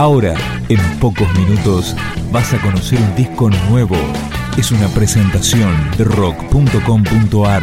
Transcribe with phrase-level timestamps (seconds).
[0.00, 0.34] Ahora,
[0.70, 1.94] en pocos minutos,
[2.32, 3.96] vas a conocer un disco nuevo.
[4.56, 7.62] Es una presentación de rock.com.ar,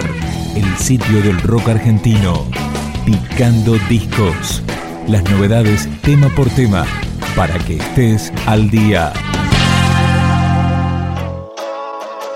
[0.56, 2.46] el sitio del rock argentino.
[3.08, 4.62] Picando discos.
[5.08, 6.86] Las novedades tema por tema,
[7.36, 9.12] para que estés al día.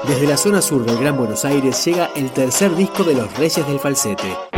[0.08, 3.68] Desde la zona sur del Gran Buenos Aires llega el tercer disco de los Reyes
[3.68, 4.51] del Falsete.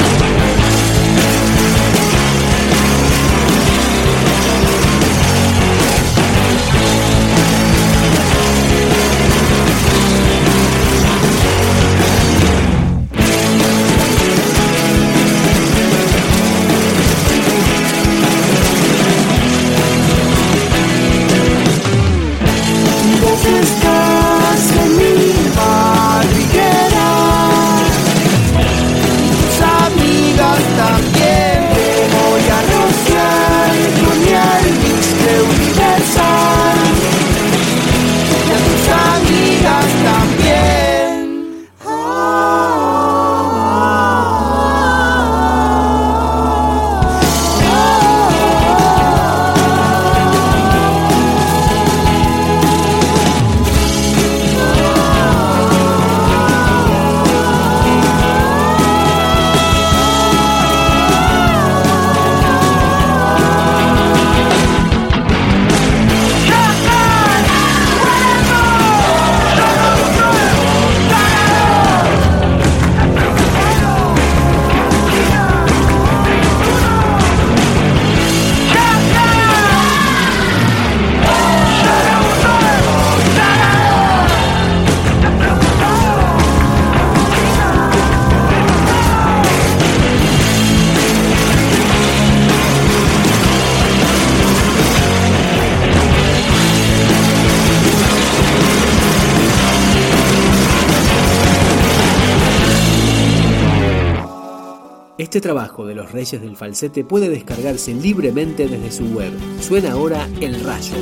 [105.34, 109.34] Este trabajo de los Reyes del Falsete puede descargarse libremente desde su web.
[109.62, 110.94] Suena ahora El Rayo.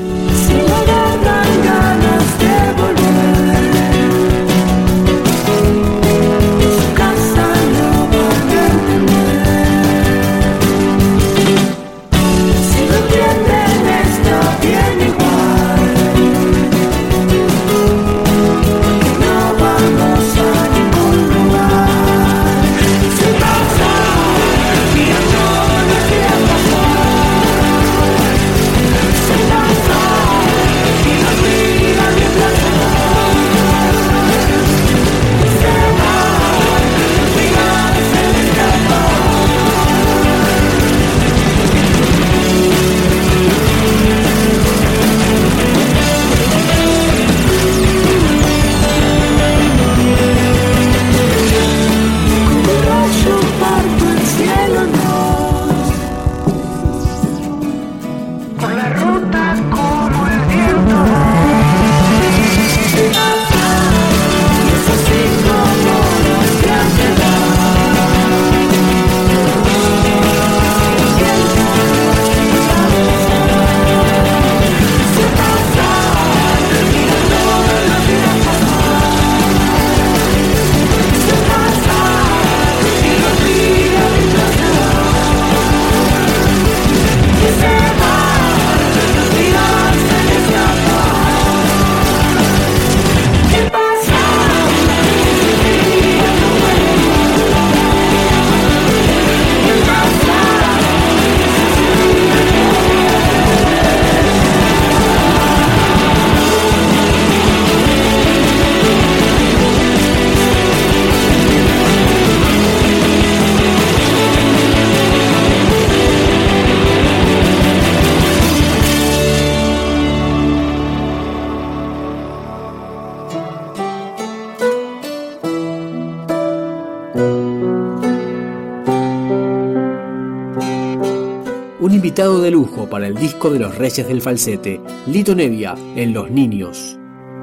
[132.21, 136.29] Invitado de lujo para el disco de los Reyes del Falsete, Lito Nevia, en Los
[136.29, 136.95] Niños.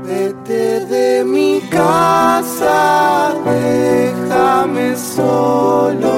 [0.05, 6.13] Vete de mi casa, déjame solo,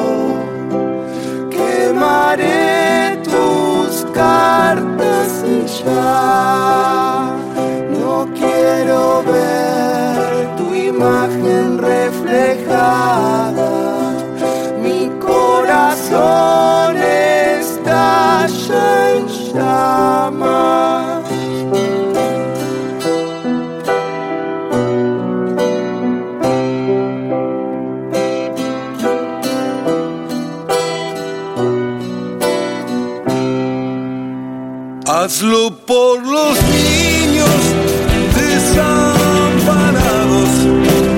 [1.49, 7.00] quemaré tus cartas y ya
[35.13, 37.49] Hazlo por los niños
[38.33, 41.10] desamparados.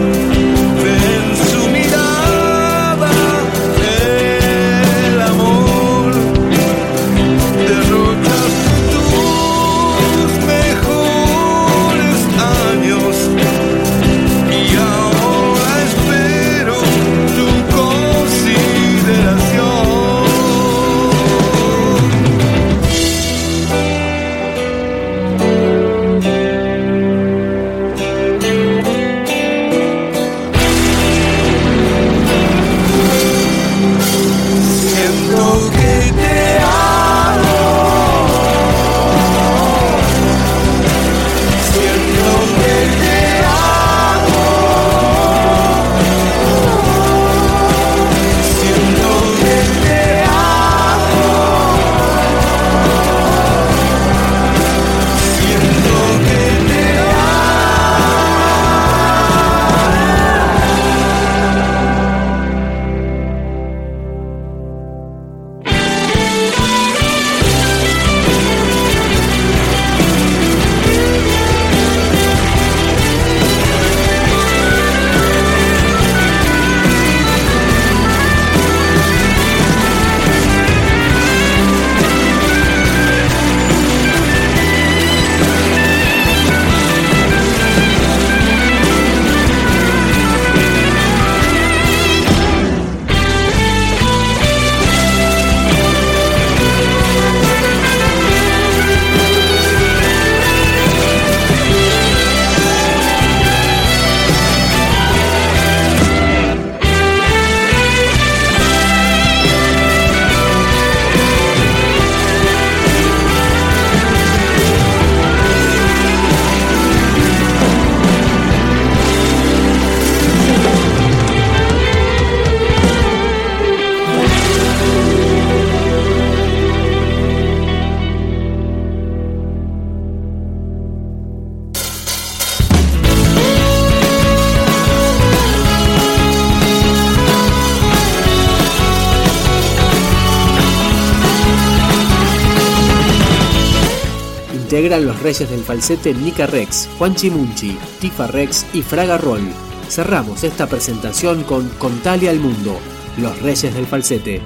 [144.72, 149.52] Integran los reyes del falsete Nika Rex, Juan Chimunchi, Tifa Rex y Fraga Roll.
[149.90, 152.80] Cerramos esta presentación con Contale al mundo,
[153.18, 154.40] los reyes del falsete.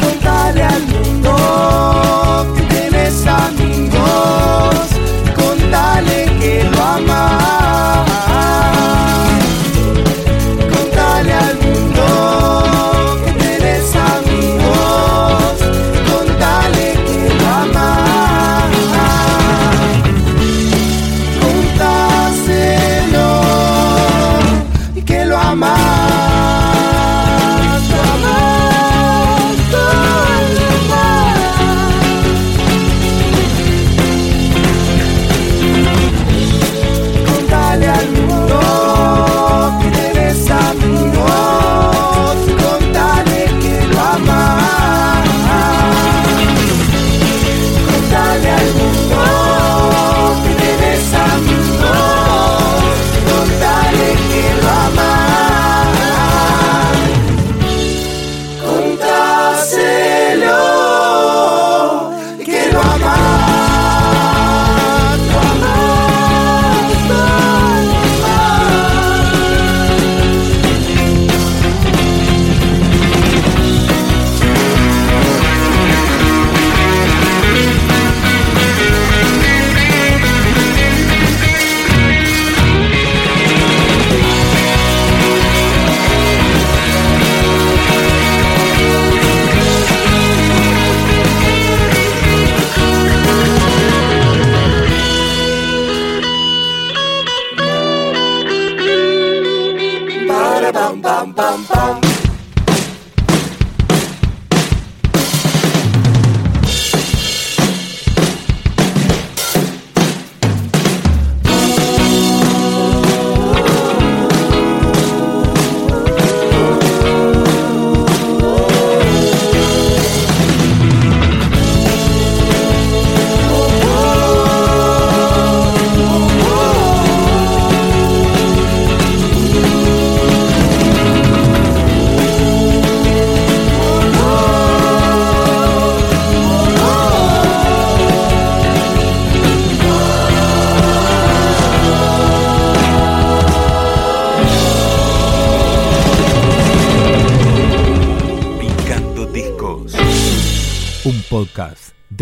[0.00, 4.76] Contale al mundo que tienes amigos.
[5.34, 7.37] Contale que lo amas.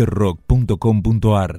[0.05, 1.53] rock.com.ar.